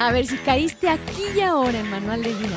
[0.00, 2.56] A ver, si caíste aquí y ahora en Manual de Vida,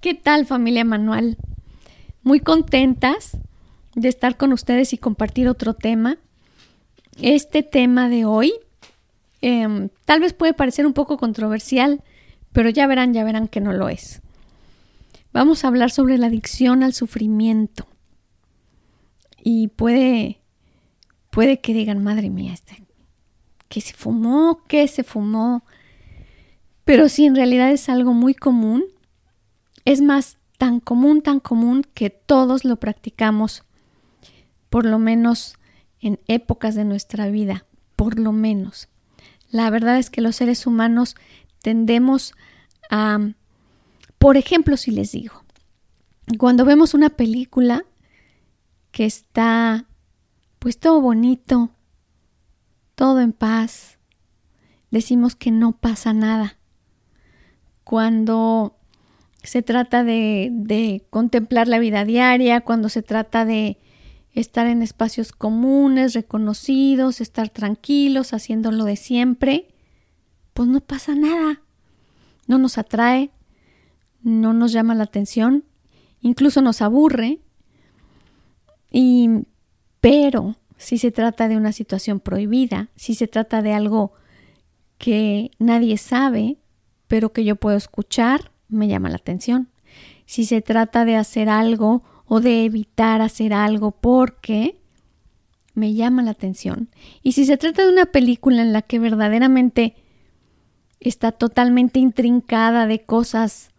[0.00, 1.38] ¿Qué tal familia Manual?
[2.22, 3.36] Muy contentas
[3.96, 6.18] de estar con ustedes y compartir otro tema.
[7.20, 8.52] Este tema de hoy
[9.40, 12.04] em, tal vez puede parecer un poco controversial,
[12.52, 14.22] pero ya verán, ya verán que no lo es.
[15.32, 17.88] Vamos a hablar sobre la adicción al sufrimiento.
[19.42, 20.38] Y puede,
[21.30, 22.84] puede que digan, madre mía, este,
[23.68, 25.64] que se fumó, que se fumó.
[26.84, 28.84] Pero sí, en realidad es algo muy común.
[29.88, 33.64] Es más, tan común, tan común que todos lo practicamos,
[34.68, 35.56] por lo menos
[35.98, 37.64] en épocas de nuestra vida,
[37.96, 38.90] por lo menos.
[39.50, 41.16] La verdad es que los seres humanos
[41.62, 42.34] tendemos
[42.90, 43.18] a,
[44.18, 45.42] por ejemplo, si les digo,
[46.38, 47.86] cuando vemos una película
[48.90, 49.86] que está
[50.58, 51.70] pues todo bonito,
[52.94, 53.96] todo en paz,
[54.90, 56.58] decimos que no pasa nada.
[57.84, 58.77] Cuando
[59.48, 63.78] se trata de, contemplar la vida diaria, cuando se trata de
[64.34, 69.68] estar en espacios comunes, reconocidos, estar tranquilos, haciendo lo de siempre,
[70.52, 71.62] pues no pasa nada.
[72.46, 73.30] No nos atrae,
[74.22, 75.64] no nos llama la atención,
[76.20, 77.38] incluso nos aburre.
[78.90, 79.30] Y,
[80.02, 84.12] pero si se trata de una situación prohibida, si se trata de algo
[84.98, 86.58] que nadie sabe,
[87.06, 89.68] pero que yo puedo escuchar, me llama la atención.
[90.26, 94.78] Si se trata de hacer algo o de evitar hacer algo porque
[95.74, 96.90] me llama la atención.
[97.22, 99.94] Y si se trata de una película en la que verdaderamente
[101.00, 103.70] está totalmente intrincada de cosas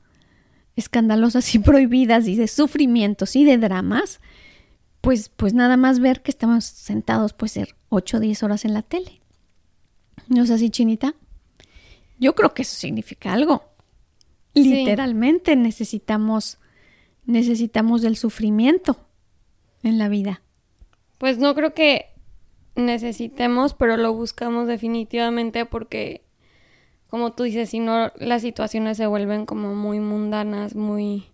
[0.76, 4.20] escandalosas y prohibidas y de sufrimientos y de dramas,
[5.02, 8.74] pues, pues nada más ver que estamos sentados puede ser 8 o 10 horas en
[8.74, 9.22] la tele.
[10.28, 11.16] ¿No es así, Chinita?
[12.20, 13.64] Yo creo que eso significa algo.
[14.54, 14.64] Sí.
[14.64, 16.60] Literalmente necesitamos
[17.26, 18.98] necesitamos del sufrimiento
[19.84, 20.42] en la vida.
[21.20, 22.08] Pues no creo que
[22.76, 26.24] necesitemos, pero lo buscamos definitivamente porque
[27.10, 31.28] como tú dices, si no las situaciones se vuelven como muy mundanas, muy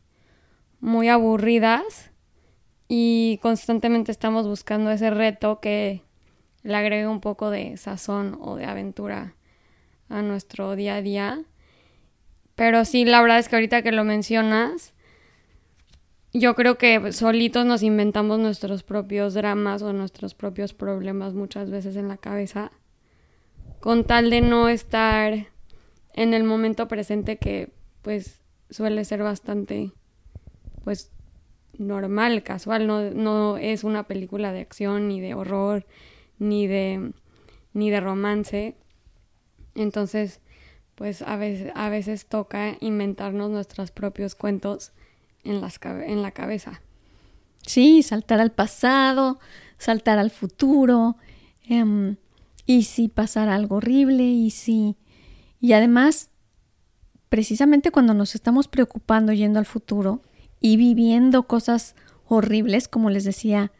[0.79, 2.11] muy aburridas
[2.87, 6.03] y constantemente estamos buscando ese reto que
[6.63, 9.35] le agregue un poco de sazón o de aventura
[10.09, 11.43] a nuestro día a día.
[12.55, 14.93] Pero sí, la verdad es que ahorita que lo mencionas,
[16.33, 21.95] yo creo que solitos nos inventamos nuestros propios dramas o nuestros propios problemas muchas veces
[21.95, 22.71] en la cabeza,
[23.79, 25.47] con tal de no estar
[26.13, 27.71] en el momento presente que
[28.01, 29.91] pues suele ser bastante
[30.83, 31.11] pues
[31.77, 35.85] normal, casual, no, no es una película de acción ni de horror
[36.39, 37.11] ni de
[37.73, 38.75] ni de romance.
[39.75, 40.41] Entonces,
[40.95, 44.93] pues a veces, a veces toca inventarnos nuestros propios cuentos
[45.43, 46.81] en, las, en la cabeza.
[47.65, 49.39] Sí, saltar al pasado,
[49.77, 51.17] saltar al futuro,
[51.69, 52.15] um,
[52.65, 54.95] y si pasara algo horrible, y si...
[55.59, 56.29] Y además,
[57.29, 60.21] precisamente cuando nos estamos preocupando yendo al futuro
[60.59, 61.95] y viviendo cosas
[62.27, 63.71] horribles, como les decía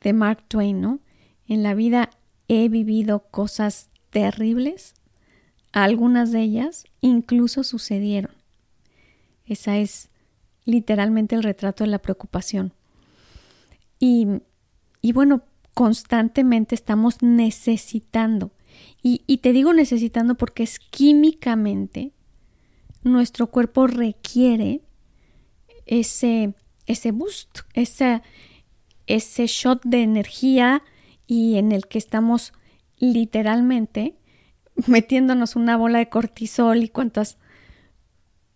[0.00, 1.00] de Mark Twain, ¿no?
[1.46, 2.10] En la vida
[2.48, 4.94] he vivido cosas terribles
[5.72, 8.32] algunas de ellas incluso sucedieron.
[9.46, 10.10] Esa es
[10.64, 12.72] literalmente el retrato de la preocupación.
[13.98, 14.26] Y,
[15.00, 15.42] y bueno,
[15.74, 18.50] constantemente estamos necesitando.
[19.02, 22.12] Y, y, te digo necesitando porque es químicamente
[23.02, 24.82] nuestro cuerpo requiere
[25.86, 26.54] ese,
[26.86, 28.22] ese boost, ese,
[29.06, 30.82] ese shot de energía
[31.26, 32.52] y en el que estamos
[32.98, 34.14] literalmente
[34.86, 37.38] metiéndonos una bola de cortisol y cuántas,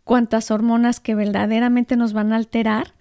[0.04, 2.94] cuántas hormonas que verdaderamente nos van a alterar,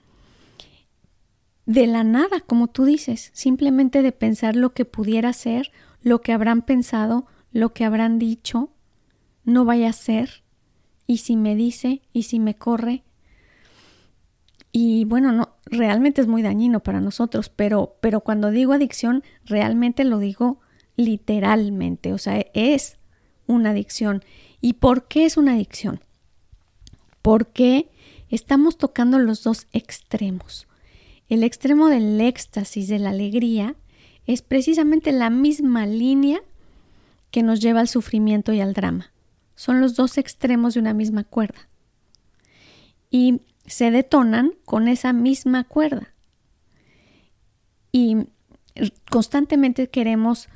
[1.66, 5.72] de la nada, como tú dices, simplemente de pensar lo que pudiera ser,
[6.02, 8.70] lo que habrán pensado, lo que habrán dicho,
[9.46, 10.44] no vaya a ser,
[11.08, 13.04] y si me dice, y si me corre.
[14.72, 20.04] Y bueno, no, realmente es muy dañino para nosotros, pero, pero cuando digo adicción, realmente
[20.04, 20.60] lo digo
[20.96, 22.98] literalmente, o sea, es
[23.48, 24.24] una adicción.
[24.62, 26.02] ¿Y por qué es una adicción?
[27.24, 27.90] porque
[28.30, 30.68] estamos tocando los dos extremos.
[31.30, 33.76] El extremo del éxtasis, de la alegría,
[34.28, 36.42] es precisamente la misma línea
[37.32, 39.12] que nos lleva al sufrimiento y al drama.
[39.56, 41.70] Son los dos extremos de una misma cuerda.
[43.10, 46.14] Y se detonan con esa misma cuerda.
[47.92, 48.18] Y
[49.10, 50.50] constantemente queremos,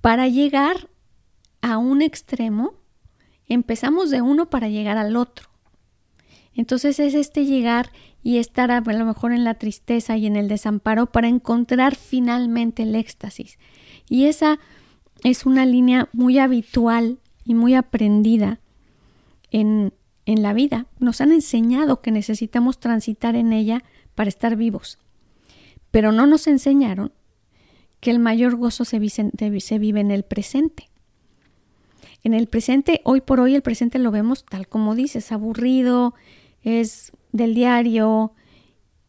[0.00, 0.88] para llegar
[1.64, 2.74] a un extremo,
[3.48, 5.48] empezamos de uno para llegar al otro.
[6.54, 7.90] Entonces es este llegar
[8.22, 12.82] y estar a lo mejor en la tristeza y en el desamparo para encontrar finalmente
[12.82, 13.58] el éxtasis.
[14.10, 14.58] Y esa
[15.22, 18.60] es una línea muy habitual y muy aprendida
[19.50, 19.94] en,
[20.26, 20.86] en la vida.
[20.98, 23.82] Nos han enseñado que necesitamos transitar en ella
[24.14, 24.98] para estar vivos.
[25.90, 27.12] Pero no nos enseñaron
[28.00, 30.90] que el mayor gozo se se vive en el presente.
[32.24, 36.14] En el presente, hoy por hoy, el presente lo vemos tal como dices, aburrido,
[36.62, 38.32] es del diario.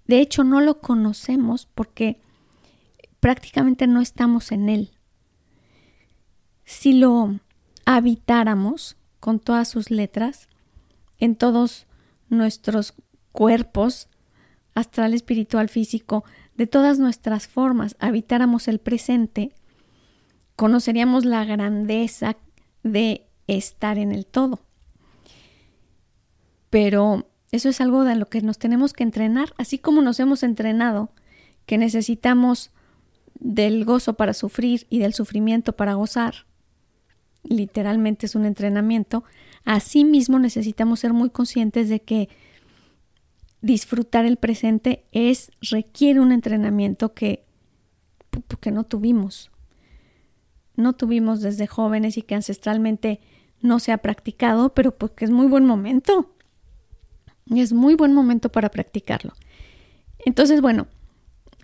[0.05, 2.19] De hecho, no lo conocemos porque
[3.21, 4.91] prácticamente no estamos en él.
[6.65, 7.39] Si lo
[7.85, 10.49] habitáramos con todas sus letras,
[11.17, 11.87] en todos
[12.29, 12.95] nuestros
[13.31, 14.09] cuerpos,
[14.73, 16.25] astral, espiritual, físico,
[16.57, 19.53] de todas nuestras formas, habitáramos el presente,
[20.57, 22.35] conoceríamos la grandeza
[22.85, 24.59] de estar en el todo.
[26.69, 30.43] Pero eso es algo de lo que nos tenemos que entrenar, así como nos hemos
[30.43, 31.09] entrenado
[31.65, 32.71] que necesitamos
[33.39, 36.45] del gozo para sufrir y del sufrimiento para gozar.
[37.43, 39.23] Literalmente es un entrenamiento.
[39.63, 42.29] Asimismo necesitamos ser muy conscientes de que
[43.61, 47.45] disfrutar el presente es requiere un entrenamiento que,
[48.59, 49.49] que no tuvimos
[50.75, 53.19] no tuvimos desde jóvenes y que ancestralmente
[53.61, 56.33] no se ha practicado, pero porque es muy buen momento.
[57.53, 59.33] Es muy buen momento para practicarlo.
[60.19, 60.87] Entonces, bueno,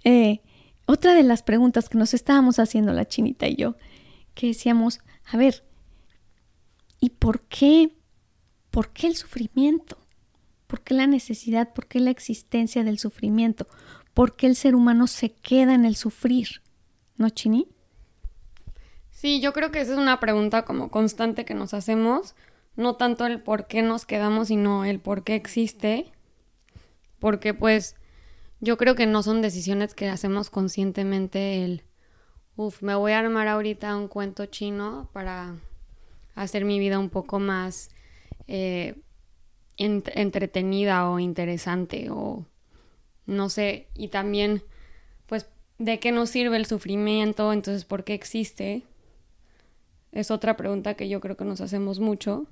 [0.04, 0.42] eh,
[0.86, 3.75] otra de las preguntas que nos estábamos haciendo la chinita y yo,
[4.34, 5.64] que decíamos, a ver,
[7.00, 7.98] ¿y por qué?
[8.69, 9.98] ¿Por qué el sufrimiento?
[10.68, 11.74] ¿Por qué la necesidad?
[11.74, 13.68] ¿Por qué la existencia del sufrimiento?
[14.14, 16.62] ¿Por qué el ser humano se queda en el sufrir?
[17.18, 17.68] ¿No, Chini?
[19.21, 22.33] Sí, yo creo que esa es una pregunta como constante que nos hacemos,
[22.75, 26.12] no tanto el por qué nos quedamos, sino el por qué existe,
[27.19, 27.95] porque pues
[28.62, 31.83] yo creo que no son decisiones que hacemos conscientemente el,
[32.56, 35.53] uff, me voy a armar ahorita un cuento chino para
[36.33, 37.91] hacer mi vida un poco más
[38.47, 38.95] eh,
[39.77, 42.47] entretenida o interesante o
[43.27, 44.63] no sé, y también
[45.27, 45.47] pues
[45.77, 48.88] de qué nos sirve el sufrimiento, entonces por qué existe
[50.12, 52.48] es otra pregunta que yo creo que nos hacemos mucho.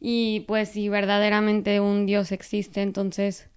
[0.00, 3.48] Y pues si verdaderamente un Dios existe, entonces,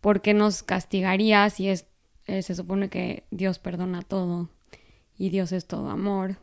[0.00, 1.86] ¿por qué nos castigaría si es,
[2.26, 4.48] eh, se supone que Dios perdona todo
[5.16, 6.36] y Dios es todo amor?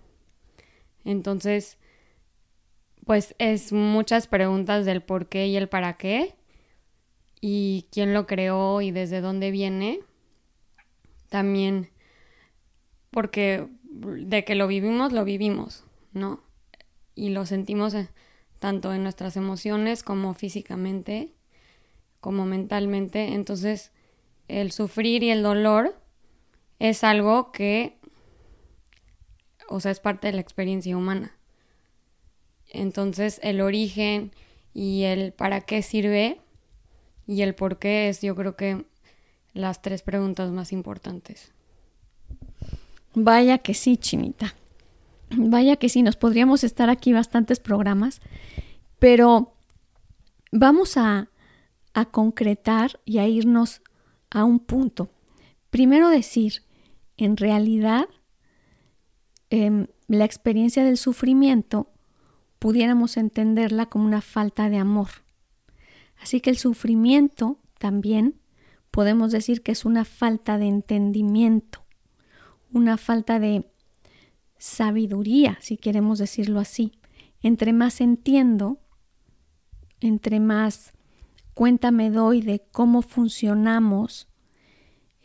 [1.04, 1.78] Entonces,
[3.06, 6.36] pues es muchas preguntas del por qué y el para qué
[7.42, 10.02] y quién lo creó y desde dónde viene.
[11.30, 11.90] También
[13.12, 15.84] porque de que lo vivimos, lo vivimos,
[16.14, 16.42] ¿no?
[17.16, 18.10] Y lo sentimos eh,
[18.60, 21.34] tanto en nuestras emociones como físicamente,
[22.20, 23.34] como mentalmente.
[23.34, 23.92] Entonces,
[24.48, 26.00] el sufrir y el dolor
[26.80, 27.98] es algo que,
[29.68, 31.36] o sea, es parte de la experiencia humana.
[32.68, 34.32] Entonces, el origen
[34.74, 36.40] y el para qué sirve
[37.26, 38.86] y el por qué es, yo creo que,
[39.54, 41.52] las tres preguntas más importantes.
[43.16, 44.56] Vaya que sí, Chinita.
[45.32, 48.22] Vaya que sí, nos podríamos estar aquí bastantes programas,
[48.98, 49.54] pero
[50.52, 51.30] vamos a,
[51.94, 53.82] a concretar y a irnos
[54.30, 55.10] a un punto.
[55.70, 56.64] Primero decir,
[57.18, 58.08] en realidad,
[59.50, 61.92] em, la experiencia del sufrimiento
[62.58, 65.10] pudiéramos entenderla como una falta de amor.
[66.22, 68.36] Así que el sufrimiento también
[68.92, 71.84] podemos decir que es una falta de entendimiento
[72.72, 73.66] una falta de
[74.58, 76.92] sabiduría, si queremos decirlo así.
[77.42, 78.80] Entre más entiendo,
[80.02, 80.94] entre más
[81.54, 84.28] cuenta me doy de cómo funcionamos,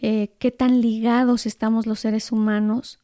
[0.01, 3.01] eh, qué tan ligados estamos los seres humanos,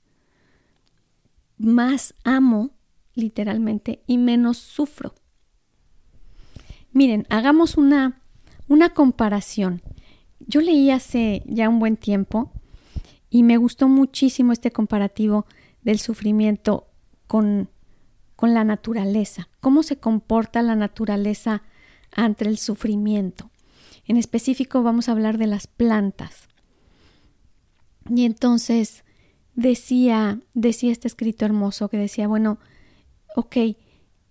[1.59, 2.71] más amo
[3.15, 5.15] literalmente y menos sufro.
[6.93, 8.21] Miren, hagamos una,
[8.69, 9.83] una comparación.
[10.41, 12.53] Yo leí hace ya un buen tiempo
[13.31, 15.47] y me gustó muchísimo este comparativo
[15.83, 16.89] del sufrimiento
[17.27, 17.71] con,
[18.37, 21.63] con la naturaleza, cómo se comporta la naturaleza
[22.13, 23.51] ante el sufrimiento.
[24.05, 26.49] En específico vamos a hablar de las plantas.
[28.09, 29.05] Y entonces
[29.55, 32.59] decía, decía este escrito hermoso que decía, bueno,
[33.37, 33.57] ok,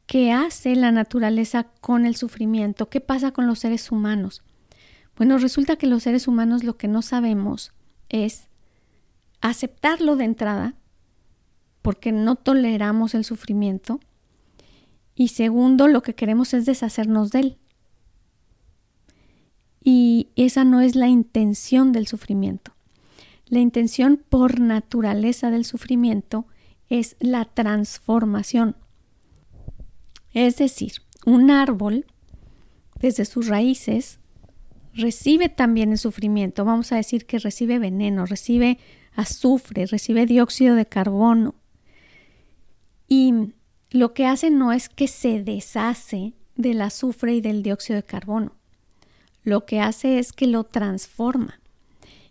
[0.06, 2.90] ¿qué hace la naturaleza con el sufrimiento?
[2.90, 4.44] ¿Qué pasa con los seres humanos?
[5.16, 7.72] Bueno, resulta que los seres humanos lo que no sabemos
[8.10, 8.49] es
[9.42, 10.76] aceptarlo de entrada,
[11.82, 14.00] porque no toleramos el sufrimiento,
[15.20, 17.58] y segundo, lo que queremos es deshacernos de él.
[19.84, 22.72] Y esa no es la intención del sufrimiento.
[23.48, 26.46] La intención por naturaleza del sufrimiento
[26.88, 28.78] es la transformación.
[30.34, 30.94] Es decir,
[31.26, 32.06] un árbol,
[33.02, 34.20] desde sus raíces,
[34.94, 36.64] recibe también el sufrimiento.
[36.64, 38.78] Vamos a decir que recibe veneno, recibe
[39.20, 41.56] azufre, recibe dióxido de carbono.
[43.08, 43.54] Y
[43.92, 48.56] lo que hace no es que se deshace del azufre y del dióxido de carbono.
[49.44, 51.60] Lo que hace es que lo transforma.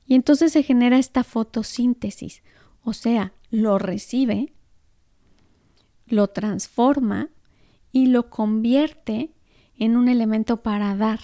[0.06, 2.42] Y entonces se genera esta fotosíntesis,
[2.82, 4.52] o sea, lo recibe,
[6.06, 7.28] lo transforma
[7.92, 9.30] y lo convierte
[9.78, 11.20] en un elemento para dar.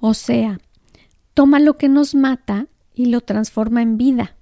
[0.00, 0.60] O sea,
[1.34, 4.36] toma lo que nos mata y lo transforma en vida.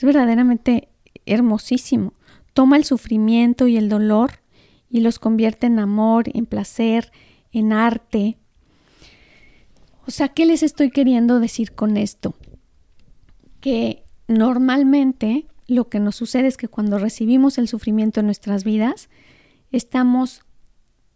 [0.00, 0.88] Es verdaderamente
[1.26, 2.14] hermosísimo.
[2.54, 4.40] Toma el sufrimiento y el dolor
[4.88, 7.12] y los convierte en amor, en placer,
[7.52, 8.38] en arte,
[10.10, 12.34] o sea, ¿qué les estoy queriendo decir con esto?
[13.60, 19.08] Que normalmente lo que nos sucede es que cuando recibimos el sufrimiento en nuestras vidas,
[19.70, 20.42] estamos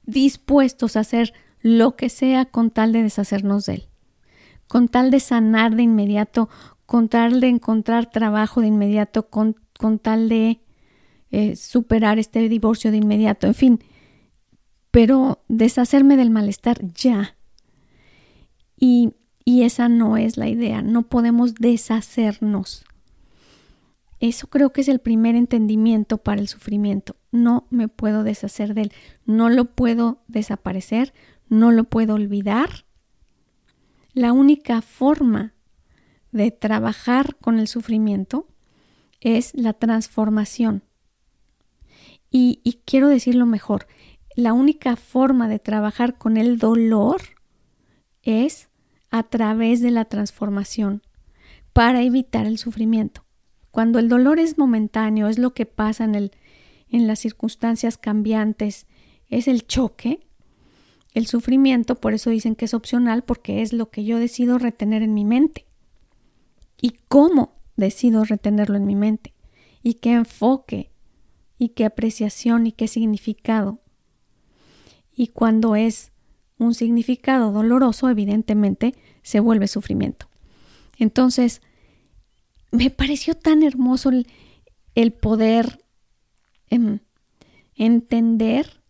[0.04, 3.88] dispuestos a hacer lo que sea con tal de deshacernos de él,
[4.68, 6.48] con tal de sanar de inmediato,
[6.86, 9.56] con tal de encontrar trabajo de inmediato, con,
[10.02, 10.60] tal de
[11.30, 13.84] eh, superar este divorcio de inmediato, en fin,
[14.90, 17.36] pero deshacerme del malestar ya,
[18.78, 19.14] y,
[19.46, 22.84] esa no es la idea, no podemos deshacernos.
[24.20, 27.16] Eso creo que es el primer entendimiento para el sufrimiento.
[27.30, 28.92] No me puedo deshacer de él,
[29.26, 31.12] no lo puedo desaparecer,
[31.48, 32.84] no lo puedo olvidar.
[34.12, 35.54] La única forma
[36.34, 38.48] de trabajar con el sufrimiento
[39.20, 40.82] es la transformación.
[42.28, 43.86] Y, quiero decirlo mejor,
[44.34, 47.22] la única forma de trabajar con el dolor
[48.22, 48.68] es
[49.10, 51.02] a través de la transformación
[51.72, 53.24] para evitar el sufrimiento.
[53.70, 56.32] Cuando el dolor es momentáneo, es lo que pasa en, el,
[56.88, 58.88] en las circunstancias cambiantes,
[59.28, 60.26] es el choque,
[61.12, 65.02] el sufrimiento, por eso dicen que es opcional, porque es lo que yo decido retener
[65.02, 65.66] en mi mente.
[66.84, 69.32] ¿Y cómo decido retenerlo en mi mente?
[69.82, 70.90] ¿Y qué enfoque?
[71.56, 72.66] ¿Y qué apreciación?
[72.66, 73.80] ¿Y qué significado?
[75.16, 76.12] Y cuando es
[76.58, 80.28] un significado doloroso, evidentemente se vuelve sufrimiento.
[80.98, 81.62] Entonces,
[82.70, 84.10] me pareció tan hermoso
[84.94, 85.86] el, poder
[86.68, 86.98] em,
[87.76, 88.82] entender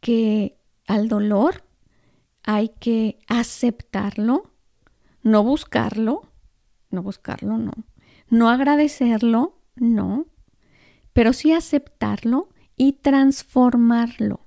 [0.00, 1.64] que al dolor
[2.42, 4.52] hay que aceptarlo,
[5.22, 6.27] no buscarlo,
[6.90, 7.72] no buscarlo, no,
[8.28, 10.26] no agradecerlo, no,
[11.12, 14.40] pero sí aceptarlo y transformarlo.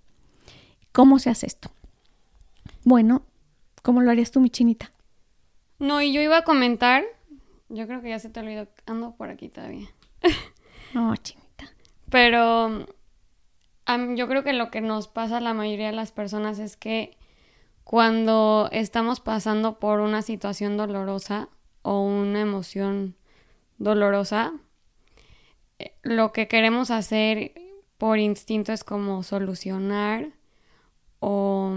[0.91, 1.71] ¿Cómo se hace esto?
[2.83, 3.23] Bueno,
[3.81, 4.91] ¿cómo lo harías tú, mi chinita?
[5.79, 7.03] No, y yo iba a comentar,
[7.69, 9.89] yo creo que ya se te olvidó, ando por aquí todavía.
[10.93, 11.71] No, chinita.
[12.09, 12.85] Pero
[14.15, 17.17] yo creo que lo que nos pasa a la mayoría de las personas es que
[17.85, 21.49] cuando estamos pasando por una situación dolorosa
[21.81, 23.15] o una emoción
[23.77, 24.53] dolorosa,
[25.79, 27.53] eh, lo que queremos hacer
[27.97, 30.31] por instinto es como solucionar
[31.19, 31.73] o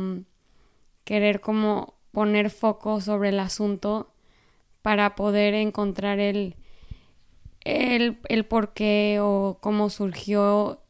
[1.04, 4.12] querer como poner foco sobre el asunto
[4.82, 6.56] para poder encontrar el,
[7.62, 10.80] el, el por qué o cómo surgió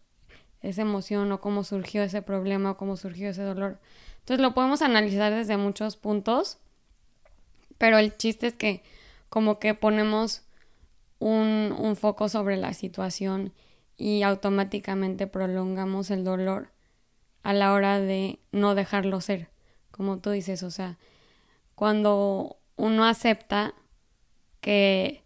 [0.63, 3.79] esa emoción o cómo surgió ese problema o cómo surgió ese dolor.
[4.21, 6.59] Entonces lo podemos analizar desde muchos puntos,
[7.77, 8.83] pero el chiste es que
[9.35, 10.43] como que ponemos
[11.19, 13.53] un, un foco sobre la situación
[13.97, 16.71] y automáticamente prolongamos el dolor
[17.43, 19.51] a la hora de no dejarlo ser.
[19.91, 20.99] Como tú dices, o sea,
[21.75, 23.75] cuando uno acepta
[24.61, 25.25] que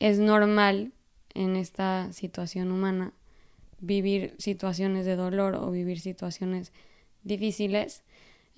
[0.00, 0.92] es normal
[1.32, 3.14] en esta situación humana
[3.80, 6.74] vivir situaciones de dolor o vivir situaciones
[7.22, 8.02] difíciles,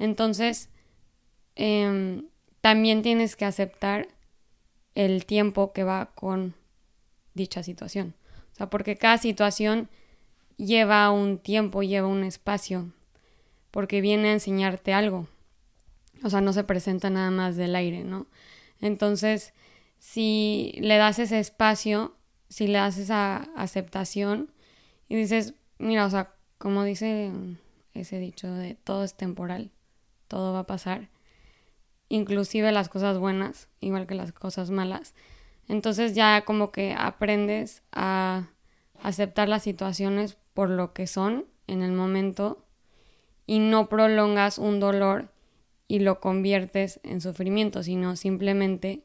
[0.01, 0.71] entonces
[1.55, 2.27] em,
[2.61, 4.18] también tienes que aceptar
[4.99, 6.55] el tiempo que va con
[7.33, 8.15] dicha situación.
[8.53, 9.89] O sea, porque cada situación
[10.57, 12.93] lleva un tiempo, lleva un espacio
[13.71, 15.29] porque viene a enseñarte algo.
[16.25, 18.27] O sea, no se presenta nada más del aire, ¿no?
[18.81, 19.55] Entonces,
[20.01, 22.17] si le das ese espacio,
[22.49, 24.51] si le das esa aceptación
[25.09, 27.31] y dices, mira, o sea, como dice
[27.95, 29.71] ese dicho de todo es temporal,
[30.27, 31.09] todo va a pasar,
[32.09, 35.15] inclusive las cosas buenas, igual que las cosas malas.
[35.69, 38.49] Entonces ya como que aprendes a
[39.03, 42.65] aceptar las situaciones por lo que son en el momento
[43.47, 45.31] y no prolongas un dolor
[45.87, 49.05] y lo conviertes en sufrimiento, sino simplemente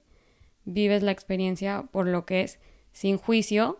[0.66, 2.60] vives la experiencia por lo que es,
[2.92, 3.80] sin juicio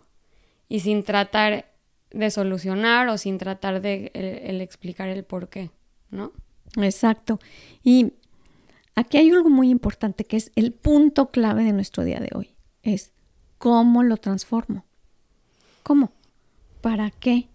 [0.70, 1.72] y sin tratar
[2.12, 5.72] de solucionar o sin tratar de el, explicar el por qué,
[6.10, 6.32] ¿no?
[6.78, 7.40] Exacto.
[7.84, 8.14] Y
[8.96, 12.56] aquí hay algo muy importante que es el punto clave de nuestro día de hoy.
[12.82, 13.12] Es
[13.58, 14.86] cómo lo transformo.
[15.84, 16.12] ¿Cómo?
[16.82, 17.50] ¿Para qué?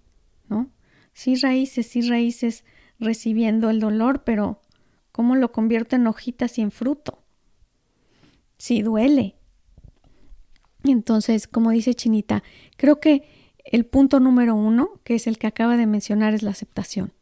[0.49, 0.71] ¿No?
[1.12, 2.64] Sí raíces, sí raíces
[2.99, 4.61] recibiendo el dolor, pero
[5.12, 7.23] ¿cómo lo convierto en hojitas y en fruto?
[8.57, 9.37] Sí duele.
[10.85, 12.42] Entonces, como dice Chinita,
[12.76, 13.28] creo que
[13.64, 17.12] el punto número uno, que es el que acaba de mencionar, es la aceptación.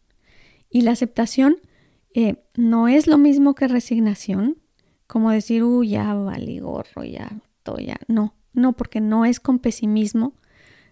[0.70, 1.56] Y la aceptación
[2.18, 4.56] eh, no es lo mismo que resignación,
[5.06, 7.98] como decir, uy, ya vale gorro, ya, todo ya.
[8.08, 10.32] No, no, porque no es con pesimismo,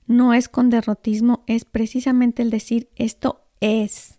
[0.07, 4.19] no es con derrotismo, es precisamente el decir, esto es.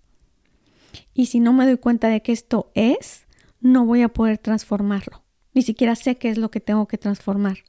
[1.14, 3.28] Y si no me doy cuenta de que esto es,
[3.60, 5.24] no voy a poder transformarlo.
[5.54, 7.60] Ni siquiera sé qué es lo que tengo que transformar.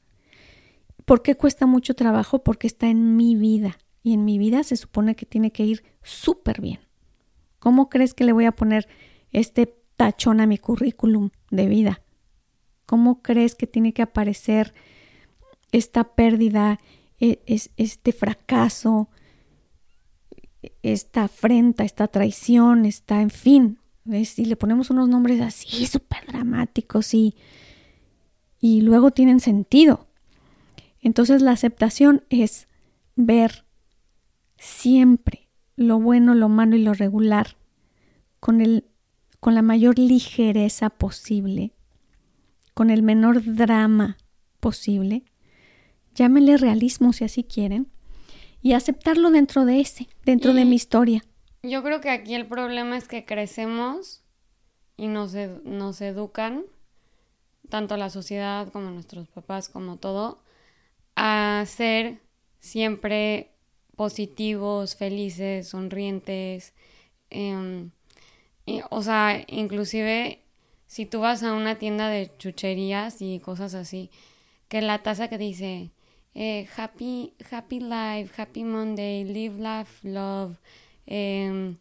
[1.05, 2.43] ¿Por qué cuesta mucho trabajo?
[2.43, 3.77] Porque está en mi vida.
[4.01, 6.79] Y en mi vida se supone que tiene que ir súper bien.
[7.59, 8.87] ¿Cómo crees que le voy a poner
[9.31, 12.01] este tachón a mi currículum de vida?
[12.85, 14.73] ¿Cómo crees que tiene que aparecer
[15.71, 16.79] esta pérdida,
[17.19, 19.09] e, este fracaso,
[20.83, 23.79] esta afrenta, esta traición, esta, en fin?
[24.05, 27.35] Y le ponemos unos nombres así súper dramáticos y,
[28.59, 30.07] y luego tienen sentido.
[31.01, 32.67] Entonces la aceptación es
[33.15, 33.65] ver
[34.57, 37.55] siempre lo bueno, lo malo y lo regular
[38.39, 38.85] con, el,
[39.47, 41.71] con la mayor ligereza posible,
[42.73, 44.17] con el menor drama
[44.59, 45.23] posible.
[46.15, 47.89] Llámenle realismo si así quieren.
[48.61, 51.23] Y aceptarlo dentro de ese, dentro de mi historia.
[51.63, 54.21] Yo creo que aquí el problema es que crecemos
[54.97, 55.33] y nos,
[55.63, 56.65] nos educan,
[57.69, 60.43] tanto la sociedad como nuestros papás, como todo,
[61.15, 62.19] a ser
[62.59, 63.53] siempre
[63.95, 66.73] positivos, felices, sonrientes.
[67.29, 67.91] Em,
[68.89, 70.43] o sea, inclusive
[70.87, 74.09] si tú vas a una tienda de chucherías y cosas así,
[74.67, 75.91] que la taza que dice
[76.35, 80.57] eh, happy, happy life, happy Monday, live, laugh, love.
[81.05, 81.77] Em,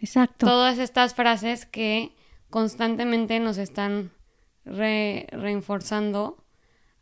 [0.00, 0.46] Exacto.
[0.46, 2.12] Todas estas frases que
[2.48, 4.12] constantemente nos están
[4.64, 6.42] reforzando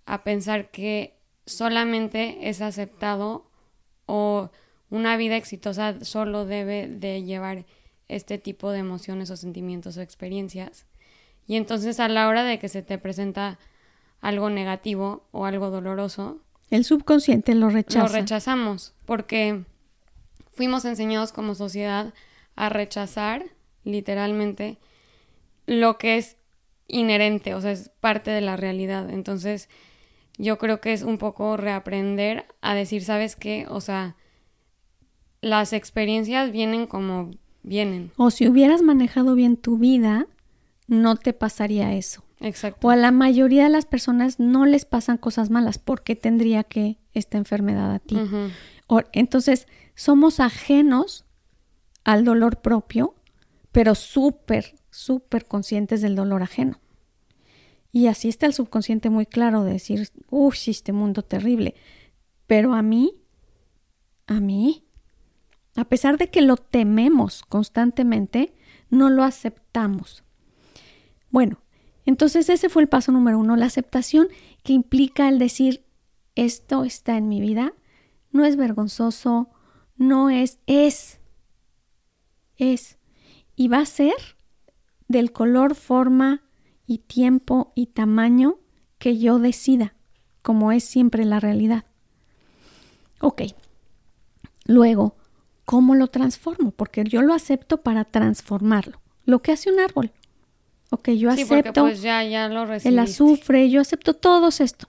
[0.05, 3.51] a pensar que solamente es aceptado
[4.07, 4.51] o
[4.91, 7.67] una vida exitosa solo debe de llevar
[8.09, 10.87] este tipo de emociones o sentimientos o experiencias.
[11.47, 13.59] Y entonces a la hora de que se te presenta
[14.21, 18.07] algo negativo o algo doloroso, el subconsciente lo rechaza.
[18.07, 19.65] Lo rechazamos porque
[20.53, 22.13] fuimos enseñados como sociedad
[22.57, 23.45] a rechazar
[23.85, 24.79] literalmente
[25.67, 26.37] lo que es
[26.89, 29.09] inherente, o sea, es parte de la realidad.
[29.11, 29.69] Entonces,
[30.37, 33.67] yo creo que es un poco reaprender a decir, ¿sabes qué?
[33.69, 34.17] O sea,
[35.41, 37.31] las experiencias vienen como
[37.69, 38.11] vienen.
[38.17, 40.27] O si hubieras manejado bien tu vida,
[40.87, 42.25] no te pasaría eso.
[42.41, 42.87] Exacto.
[42.87, 45.79] O a la mayoría de las personas no les pasan cosas malas.
[45.79, 48.19] ¿Por qué tendría que esta enfermedad a ti?
[48.87, 51.25] o, entonces, somos ajenos
[52.05, 53.15] al dolor propio,
[53.73, 56.81] pero súper, súper conscientes del dolor ajeno.
[57.93, 61.75] Y así está el subconsciente muy claro de decir, uff, este mundo terrible.
[62.47, 63.15] Pero a mí,
[64.27, 64.85] a mí,
[65.79, 68.53] a pesar de que lo tememos constantemente,
[68.91, 70.25] no lo aceptamos.
[71.31, 71.61] Bueno,
[72.05, 74.27] entonces ese fue el paso número uno, la aceptación
[74.65, 75.85] que implica el decir,
[76.35, 77.75] esto está en mi vida,
[78.33, 79.51] no es vergonzoso,
[79.97, 81.21] no es, es,
[82.57, 82.99] es.
[83.55, 84.17] Y va a ser
[85.07, 86.43] del color, forma,
[86.89, 88.59] y tiempo y tamaño
[88.99, 89.95] que yo decida,
[90.43, 91.85] como es siempre la realidad.
[93.21, 93.43] Ok.
[94.65, 95.18] Luego,
[95.69, 96.71] ¿cómo lo transformo?
[96.71, 99.03] Porque yo lo acepto para transformarlo.
[99.27, 100.13] Lo que hace un árbol.
[100.89, 104.89] Ok, yo acepto pues ya, ya lo el azufre, yo acepto todos esto,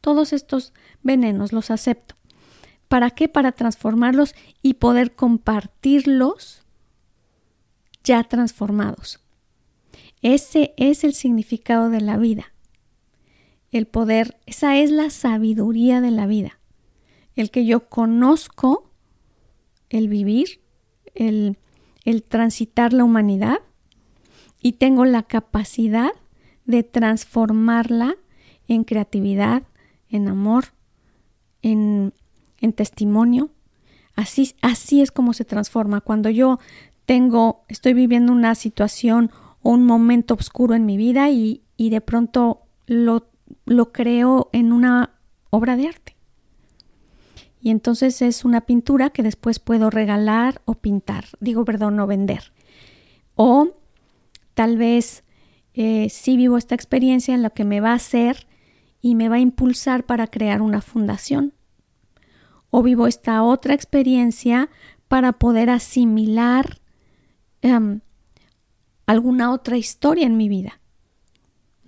[0.00, 0.72] todos estos
[1.04, 2.16] venenos, los acepto.
[2.88, 3.28] ¿Para qué?
[3.28, 6.64] Para transformarlos y poder compartirlos
[8.02, 9.20] ya transformados.
[10.22, 12.52] Ese es el significado de la vida.
[13.70, 16.58] El poder, esa es la sabiduría de la vida.
[17.36, 18.90] El que yo conozco,
[19.90, 20.60] el vivir,
[21.14, 21.58] el,
[22.04, 23.58] el transitar la humanidad
[24.60, 26.10] y tengo la capacidad
[26.64, 28.16] de transformarla
[28.68, 29.62] en creatividad,
[30.08, 30.66] en amor,
[31.62, 32.12] en,
[32.60, 33.50] en testimonio.
[34.14, 36.00] Así, así es como se transforma.
[36.00, 36.58] Cuando yo
[37.04, 39.30] tengo, estoy viviendo una situación
[39.62, 43.28] o un momento oscuro en mi vida y, y de pronto lo,
[43.64, 45.10] lo creo en una
[45.50, 46.15] obra de arte.
[47.66, 52.52] Y entonces es una pintura que después puedo regalar o pintar, digo, perdón, no vender.
[53.34, 53.70] O
[54.54, 55.24] tal vez
[55.74, 58.46] eh, sí vivo esta experiencia en lo que me va a hacer
[59.00, 61.54] y me va a impulsar para crear una fundación.
[62.70, 64.70] O vivo esta otra experiencia
[65.08, 66.78] para poder asimilar
[67.62, 67.98] em,
[69.06, 70.78] alguna otra historia en mi vida.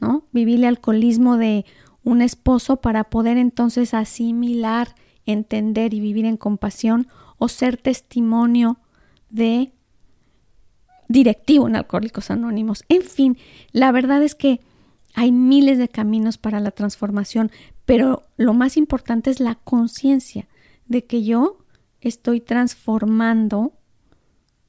[0.00, 0.26] ¿No?
[0.32, 1.66] Viví el alcoholismo de
[2.02, 4.96] un esposo para poder entonces asimilar,
[5.32, 7.06] entender y vivir en compasión
[7.38, 8.78] o ser testimonio
[9.30, 9.72] de
[11.08, 12.84] directivo en Alcohólicos Anónimos.
[12.88, 13.38] En fin,
[13.72, 14.60] la verdad es que
[15.14, 17.50] hay miles de caminos para la transformación,
[17.86, 20.48] pero lo más importante es la conciencia
[20.86, 21.58] de que yo
[22.00, 23.72] estoy transformando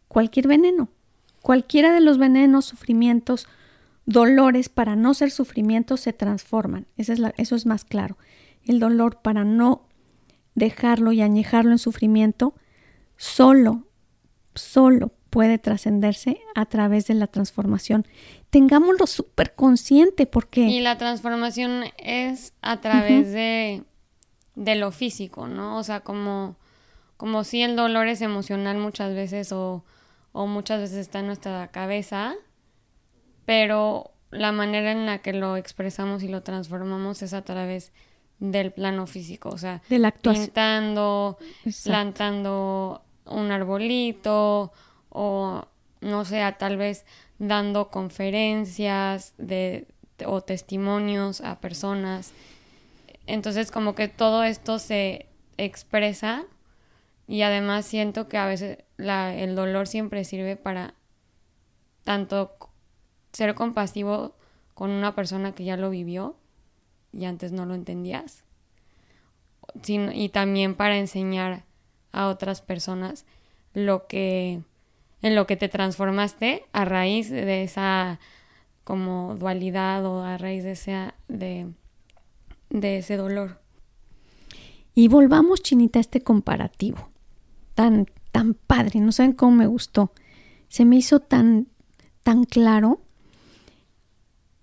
[0.07, 0.89] cualquier veneno,
[1.41, 3.47] cualquiera de los venenos, sufrimientos,
[4.05, 6.87] dolores para no ser sufrimientos se transforman.
[6.97, 7.13] Eso
[7.55, 8.17] es, más claro.
[8.63, 9.88] El dolor para no
[10.55, 12.53] dejarlo y añejarlo en sufrimiento,
[13.17, 13.87] solo,
[14.55, 18.07] solo puede trascenderse a través de la transformación.
[18.49, 20.61] Tengámoslo súper consciente porque...
[20.61, 23.83] Y la transformación es a través de,
[24.55, 25.77] de lo físico, ¿no?
[25.77, 26.57] O sea, como,
[27.17, 29.83] como si el dolor es emocional muchas veces o,
[30.31, 32.35] o muchas veces está en nuestra cabeza,
[33.45, 37.91] pero la manera en la que lo expresamos y lo transformamos es a través
[38.39, 41.37] del plano físico, o sea, de la pintando,
[41.83, 44.71] plantando un arbolito
[45.09, 45.65] o
[46.01, 47.05] no sé, tal vez
[47.37, 49.87] dando conferencias de,
[50.25, 52.33] o testimonios a personas.
[53.27, 56.45] Entonces como que todo esto se expresa
[57.27, 60.95] y además siento que a veces la, el dolor siempre sirve para
[62.03, 62.55] tanto
[63.33, 64.35] ser compasivo
[64.73, 66.37] con una persona que ya lo vivió
[67.13, 68.43] y antes no lo entendías,
[69.87, 71.63] y también para enseñar
[72.11, 73.25] a otras personas
[73.73, 74.61] lo que
[75.21, 78.19] en lo que te transformaste a raíz de esa
[78.83, 81.67] como dualidad o a raíz de ese, de,
[82.69, 83.61] de ese dolor.
[84.95, 87.09] Y volvamos, Chinita, a este comparativo.
[87.75, 90.11] Tan, tan padre, no saben cómo me gustó.
[90.69, 91.67] Se me hizo tan,
[92.23, 93.01] tan claro.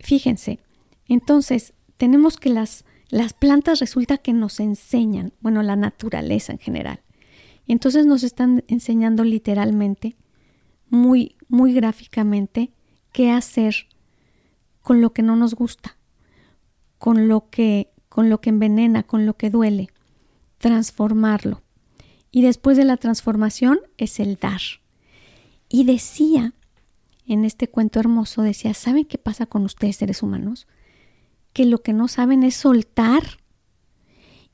[0.00, 0.58] Fíjense,
[1.06, 7.00] entonces tenemos que las, las plantas resulta que nos enseñan, bueno, la naturaleza en general.
[7.66, 10.16] Y entonces nos están enseñando literalmente
[10.88, 12.72] muy, muy gráficamente
[13.12, 13.88] qué hacer
[14.82, 15.96] con lo que no nos gusta,
[16.98, 19.88] con lo que, con lo que envenena, con lo que duele,
[20.58, 21.62] transformarlo.
[22.30, 24.60] Y después de la transformación es el dar.
[25.68, 26.54] Y decía,
[27.26, 30.68] en este cuento hermoso, decía, ¿saben qué pasa con ustedes seres humanos?
[31.56, 33.22] Que lo que no saben es soltar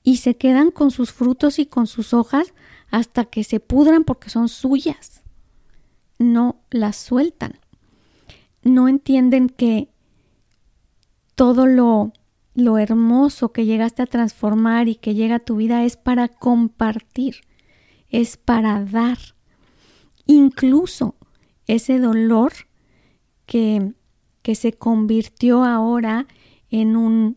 [0.04, 2.54] y se quedan con sus frutos y con sus hojas
[2.90, 5.22] hasta que se pudran porque son suyas
[6.22, 7.58] no las sueltan.
[8.62, 9.88] No entienden que
[11.34, 12.12] todo lo,
[12.54, 17.36] lo hermoso que llegaste a transformar y que llega a tu vida es para compartir,
[18.08, 19.18] es para dar.
[20.26, 21.16] Incluso
[21.66, 22.52] ese dolor
[23.46, 23.92] que,
[24.42, 26.26] que se convirtió ahora en
[26.72, 27.36] un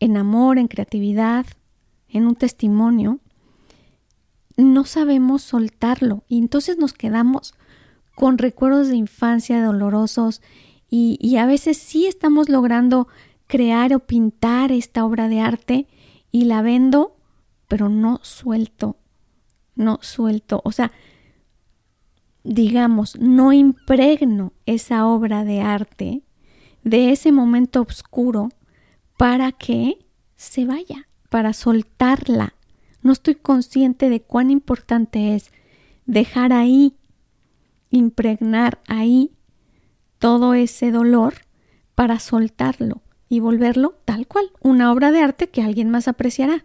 [0.00, 1.46] en amor, en creatividad,
[2.08, 3.18] en un testimonio,
[4.56, 6.24] no sabemos soltarlo.
[6.28, 7.54] Y entonces nos quedamos
[8.14, 10.42] con recuerdos de infancia dolorosos
[10.90, 13.08] y, a veces sí estamos logrando
[13.46, 15.86] crear o pintar esta obra de arte
[16.32, 17.16] y la vendo,
[17.68, 18.96] pero no suelto,
[19.74, 20.90] no suelto, o sea,
[22.42, 26.22] digamos, no impregno esa obra de arte
[26.88, 28.48] de ese momento oscuro
[29.16, 32.54] para que se vaya, para soltarla.
[33.02, 35.50] No estoy consciente de cuán importante es
[36.06, 36.94] dejar ahí
[37.90, 39.32] impregnar ahí
[40.18, 41.34] todo ese dolor
[41.94, 46.64] para soltarlo y volverlo tal cual, una obra de arte que alguien más apreciará.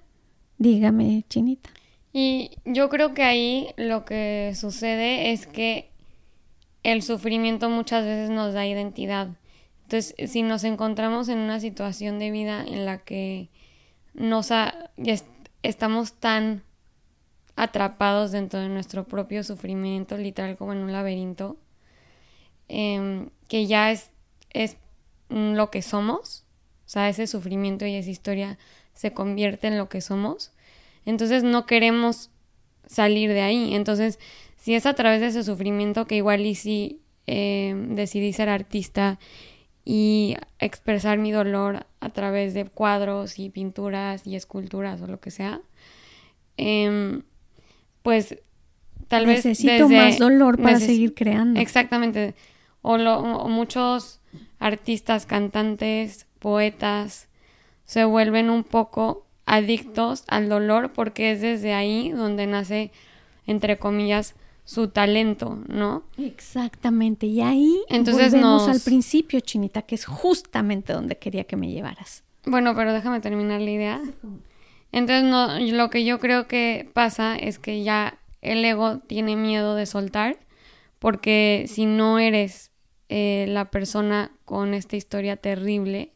[0.58, 1.70] Dígame, Chinita.
[2.14, 5.90] Y yo creo que ahí lo que sucede es que
[6.84, 9.30] el sufrimiento muchas veces nos da identidad.
[9.84, 13.50] Entonces, si nos encontramos en una situación de vida en la que
[14.14, 14.52] nos
[15.62, 16.64] estamos tan
[17.56, 21.58] atrapados dentro de nuestro propio sufrimiento, literal como en un laberinto,
[22.68, 24.10] em, que ya es,
[24.52, 24.78] es
[25.30, 26.46] lo que somos,
[26.86, 28.58] o sea, ese sufrimiento y esa historia
[28.94, 30.52] se convierte en lo que somos,
[31.06, 32.32] entonces no queremos
[32.88, 33.74] salir de ahí.
[33.76, 34.20] Entonces,
[34.58, 39.20] si es a través de ese sufrimiento que igual y si em, decidí ser artista
[39.86, 45.32] y expresar mi dolor a través de cuadros y pinturas y esculturas o lo que
[45.32, 45.62] sea,
[46.58, 47.24] em,
[48.02, 48.38] pues
[49.08, 51.60] tal vez necesito más dolor para seguir creando.
[51.60, 52.36] Exactamente.
[52.82, 54.20] O, o muchos
[54.60, 57.28] artistas, cantantes, poetas
[57.86, 62.92] se vuelven un poco adictos al dolor porque es desde ahí donde nace,
[63.46, 66.04] entre comillas, su talento, ¿no?
[66.18, 67.26] Exactamente.
[67.26, 72.24] Y ahí Entonces volvemos al principio, Chinita, que es justamente donde quería que me llevaras.
[72.46, 74.02] Bueno, pero déjame terminar la idea.
[74.92, 79.76] Entonces, no, lo que yo creo que pasa es que ya el ego tiene miedo
[79.76, 80.38] de soltar,
[81.00, 82.72] porque si no eres
[83.10, 86.12] eh, la persona con esta historia terrible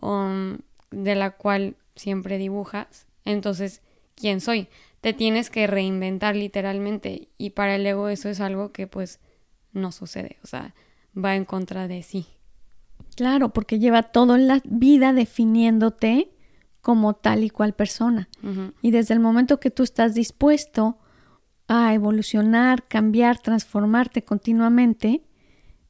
[0.00, 0.58] um,
[0.90, 3.82] de la cual siempre dibujas, entonces,
[4.14, 4.68] ¿quién soy?
[5.00, 9.20] Te tienes que reinventar literalmente y para el ego eso es algo que pues
[9.72, 10.74] no sucede, o sea,
[11.16, 12.26] va en contra de sí.
[13.16, 16.30] Claro, porque lleva toda la vida definiéndote
[16.80, 18.28] como tal y cual persona.
[18.80, 20.98] Y desde el momento que tú estás dispuesto
[21.66, 25.22] a evolucionar, cambiar, transformarte continuamente,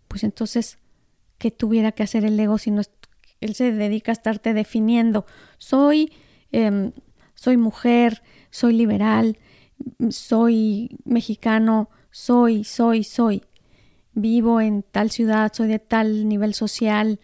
[0.08, 0.78] pues entonces,
[1.38, 2.82] ¿qué tuviera que hacer el ego si no
[3.40, 5.26] él se dedica a estarte definiendo.
[5.58, 6.12] Soy,
[6.50, 6.92] em,
[7.34, 9.38] soy mujer, soy liberal,
[10.10, 13.42] soy mexicano, soy, soy, soy.
[14.14, 17.20] Vivo en tal ciudad, soy de tal nivel social,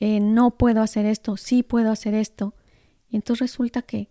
[0.00, 2.54] eh, no puedo hacer esto, sí puedo hacer esto.
[3.10, 4.08] Y entonces resulta que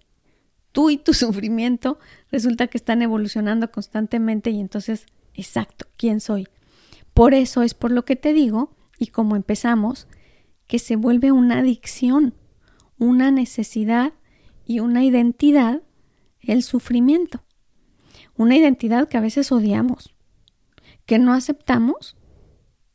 [0.72, 2.00] tú y tu sufrimiento
[2.32, 6.48] resulta que están evolucionando constantemente y entonces, exacto, ¿quién soy?
[7.14, 10.08] Por eso es por lo que te digo, y como empezamos,
[10.68, 12.36] que se vuelve una adicción,
[13.00, 14.14] una necesidad
[14.66, 15.82] y una identidad,
[16.48, 17.44] el sufrimiento.
[18.36, 20.16] Una identidad que a veces odiamos,
[21.06, 22.16] que no aceptamos,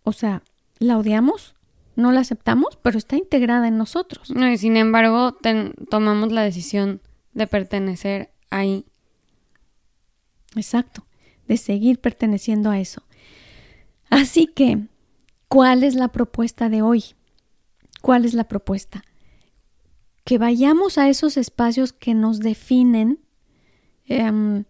[0.02, 0.42] o sea,
[0.78, 1.54] la odiamos,
[1.94, 4.30] no la aceptamos, pero está integrada en nosotros.
[4.30, 5.36] No, y sin embargo,
[5.90, 7.00] tomamos la decisión
[7.34, 8.86] de pertenecer ahí.
[10.56, 11.06] Exacto,
[11.48, 13.02] de seguir perteneciendo a eso.
[14.10, 14.86] Así que,
[15.48, 17.04] ¿cuál es la propuesta de hoy?
[18.02, 19.04] ¿Cuál es la propuesta?
[20.24, 23.20] Que vayamos a esos espacios que nos definen,
[24.18, 24.64] em,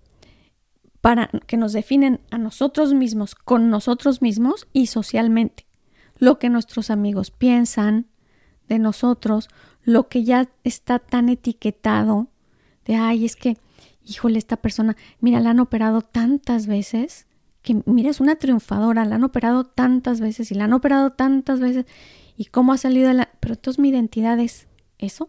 [1.00, 5.66] para que nos definen a nosotros mismos, con nosotros mismos y socialmente.
[6.18, 8.06] Lo que nuestros amigos piensan
[8.68, 9.48] de nosotros,
[9.82, 12.28] lo que ya está tan etiquetado
[12.84, 13.56] de, ay, es que,
[14.04, 17.26] híjole, esta persona, mira, la han operado tantas veces,
[17.62, 21.60] que mira, es una triunfadora, la han operado tantas veces y la han operado tantas
[21.60, 21.86] veces
[22.36, 23.30] ¿Y cómo ha salido la...
[23.40, 24.66] Pero entonces mi identidad es
[24.98, 25.26] eso,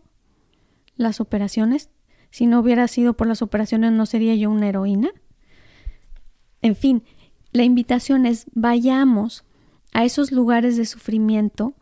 [0.95, 1.89] las operaciones.
[2.33, 5.11] Si no hubiera sido por las operaciones, ¿no sería yo una heroína?
[6.63, 7.03] En fin,
[7.51, 9.45] la invitación es vayamos
[9.91, 11.75] a esos lugares de sufrimiento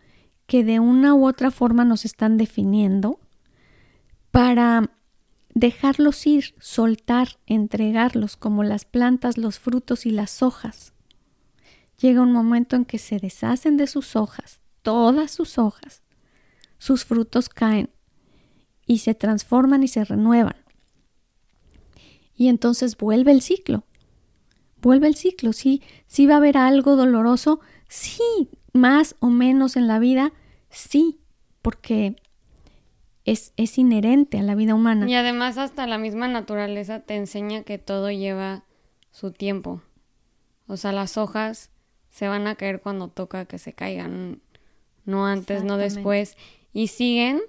[0.48, 3.22] que de una u otra forma nos están definiendo
[4.30, 4.92] para
[5.54, 10.92] dejarlos ir, soltar, entregarlos como las plantas, los frutos y las hojas.
[11.98, 16.04] Llega un momento en que se deshacen de sus hojas todas sus hojas,
[16.78, 17.90] sus frutos caen
[18.91, 20.58] y se transforman y se renuevan.
[22.36, 23.86] Y entonces vuelve el ciclo.
[24.82, 25.54] Vuelve el ciclo.
[25.54, 27.62] Sí, sí va a haber algo doloroso.
[27.88, 30.34] Sí, más o menos en la vida.
[30.69, 31.21] Sí,
[31.62, 32.17] porque
[33.23, 35.10] es, es inherente a la vida humana.
[35.10, 38.65] Y además hasta la misma naturaleza te enseña que todo lleva
[39.12, 39.82] su tiempo.
[40.67, 41.69] O sea, las hojas
[42.10, 44.41] se van a caer cuando toca que se caigan
[45.06, 46.36] no antes, no después,
[46.73, 47.41] y siguen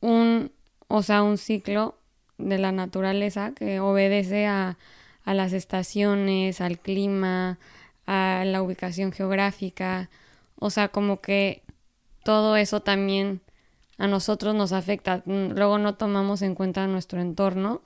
[0.00, 0.52] un,
[0.88, 1.98] o sea, un ciclo
[2.38, 4.78] de la naturaleza que obedece a,
[5.24, 7.58] a las estaciones, al clima,
[8.06, 10.10] a la ubicación geográfica,
[10.58, 11.62] o sea, como que
[12.24, 13.40] todo eso también
[13.98, 15.22] a nosotros nos afecta.
[15.26, 17.82] Luego no tomamos en cuenta nuestro entorno,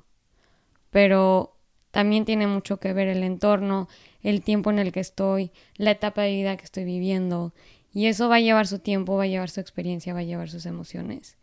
[0.90, 1.56] pero
[1.90, 3.88] también tiene mucho que ver el entorno,
[4.22, 7.52] el tiempo en el que estoy, la etapa de vida que estoy viviendo
[7.92, 10.50] y eso va a llevar su tiempo, va a llevar su experiencia, va a llevar
[10.50, 11.37] sus emociones.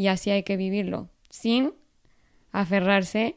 [0.00, 1.74] Y así hay que vivirlo, sin
[2.52, 3.36] aferrarse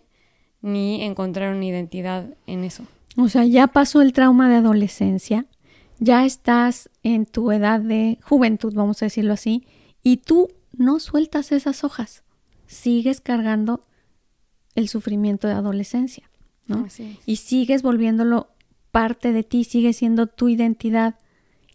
[0.62, 2.88] ni encontrar una identidad en eso.
[3.18, 5.46] O sea, ya pasó el trauma de adolescencia,
[6.00, 9.68] ya estás en tu edad de juventud, vamos a decirlo así,
[10.04, 12.24] y tú no sueltas esas hojas,
[12.66, 13.86] sigues cargando
[14.74, 16.30] el sufrimiento de adolescencia,
[16.68, 16.88] ¿no?
[17.26, 18.48] Y sigues volviéndolo
[18.92, 21.16] parte de ti, sigue siendo tu identidad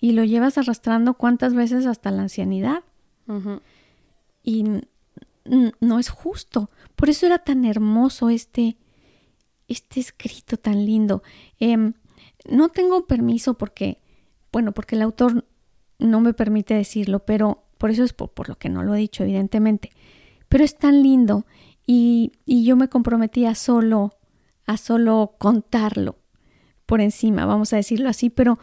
[0.01, 2.85] y lo llevas arrastrando cuántas veces hasta la ancianidad.
[4.49, 4.65] Y
[5.45, 6.71] no es justo.
[6.97, 8.79] Por eso era tan hermoso este,
[9.69, 11.23] este escrito tan lindo.
[11.61, 11.93] Em,
[12.51, 14.01] no tengo permiso porque,
[14.51, 15.45] bueno, porque el autor
[15.99, 19.23] no me permite decirlo, pero por eso es por, lo que no lo he dicho,
[19.23, 19.91] evidentemente.
[20.49, 21.45] Pero es tan lindo
[21.85, 24.15] y, y yo me comprometí a solo,
[24.65, 26.17] a solo contarlo
[26.87, 28.59] por encima, vamos a decirlo así, pero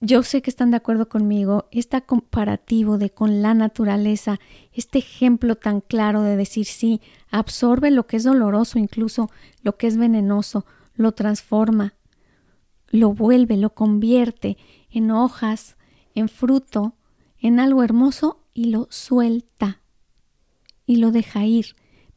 [0.00, 4.40] yo sé que están de acuerdo conmigo, este comparativo de con la naturaleza,
[4.72, 9.30] este ejemplo tan claro de decir sí, absorbe lo que es doloroso, incluso
[9.62, 11.94] lo que es venenoso, lo transforma,
[12.88, 14.56] lo vuelve, lo convierte
[14.90, 15.76] en hojas,
[16.14, 16.94] en fruto,
[17.38, 19.80] en algo hermoso y lo suelta
[20.86, 21.76] y lo deja ir.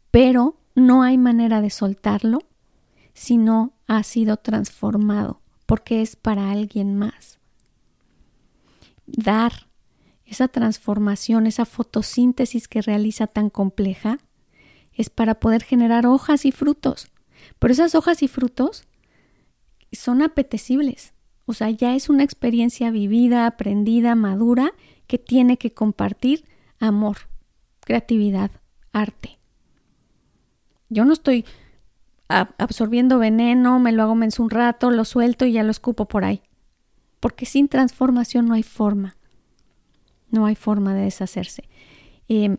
[0.09, 2.39] Pero no hay manera de soltarlo
[3.13, 7.42] si no ha sido transformado, porque es para alguien más.
[9.05, 9.67] Dar
[10.25, 14.19] esa transformación, esa fotosíntesis que realiza tan compleja,
[14.93, 17.07] es para poder generar hojas y frutos.
[17.59, 18.87] Pero esas hojas y frutos
[19.91, 21.13] son apetecibles.
[21.45, 24.73] O sea, ya es una experiencia vivida, aprendida, madura,
[25.07, 26.45] que tiene que compartir
[26.79, 27.17] amor,
[27.81, 28.51] creatividad,
[28.91, 29.39] arte.
[30.89, 31.45] Yo no estoy
[32.27, 36.23] absorbiendo veneno, me lo hago menso un rato, lo suelto y ya lo escupo por
[36.23, 36.41] ahí.
[37.23, 39.15] Porque sin transformación no hay forma.
[40.29, 41.69] No hay forma de deshacerse.
[42.27, 42.57] Eh,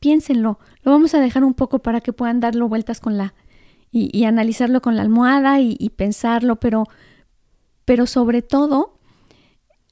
[0.00, 0.58] piénsenlo.
[0.82, 3.32] Lo vamos a dejar un poco para que puedan darlo vueltas con la
[3.92, 6.88] y, analizarlo con la almohada y, y, pensarlo, pero,
[7.84, 8.98] pero sobre todo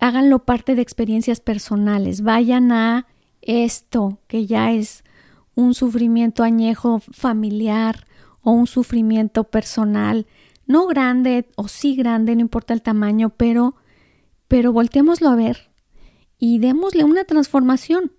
[0.01, 2.23] háganlo parte de experiencias personales.
[2.23, 3.07] Vayan a
[3.43, 5.05] esto que ya es
[5.55, 8.09] un sufrimiento añejo familiar
[8.43, 10.27] o un sufrimiento personal,
[10.71, 13.75] no grande o sí grande, no importa el tamaño, pero,
[14.47, 15.73] pero volteémoslo a ver
[16.39, 18.13] y démosle una transformación.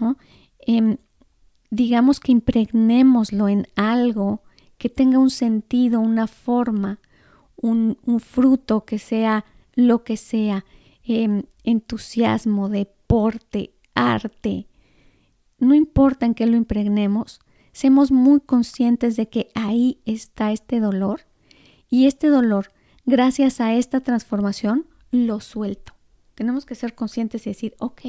[0.00, 0.16] ¿no?
[0.58, 0.96] Em,
[1.70, 4.42] digamos que impregnémoslo en algo
[4.78, 6.98] que tenga un sentido, una forma,
[7.54, 10.64] un, fruto que sea lo que sea,
[11.04, 14.66] em, entusiasmo, deporte, arte.
[15.58, 17.38] No importa en qué lo impregnemos,
[17.72, 21.22] seamos muy conscientes de que ahí está este dolor
[21.88, 22.72] y este dolor,
[23.06, 25.94] gracias a esta transformación, lo suelto.
[26.34, 28.02] Tenemos que ser conscientes y decir, ok,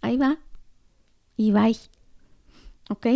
[0.00, 0.38] ahí va
[1.36, 1.76] y bye.
[2.88, 3.06] ¿ok?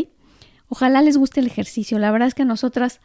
[0.69, 1.99] Ojalá les guste el ejercicio.
[1.99, 3.01] La verdad es que nosotras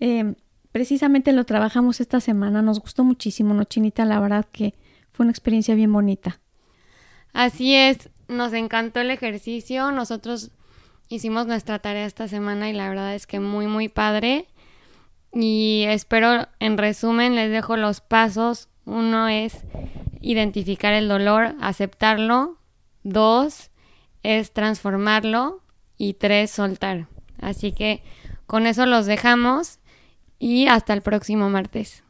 [0.00, 0.34] eh,
[0.72, 2.62] precisamente lo trabajamos esta semana.
[2.62, 4.04] Nos gustó muchísimo, ¿no, Chinita?
[4.04, 4.74] La verdad que
[5.10, 6.40] fue una experiencia bien bonita.
[7.32, 9.90] Así es, nos encantó el ejercicio.
[9.92, 10.50] Nosotros
[11.10, 14.46] hicimos nuestra tarea esta semana y la verdad es que muy, muy padre.
[15.32, 18.68] Y espero, en resumen, les dejo los pasos.
[18.86, 19.64] Uno es
[20.20, 22.56] identificar el dolor, aceptarlo.
[23.02, 23.70] Dos
[24.22, 25.62] es transformarlo
[25.98, 27.08] y tres, soltar.
[27.40, 28.02] Así que
[28.46, 29.78] con eso los dejamos
[30.38, 32.04] y hasta el próximo martes.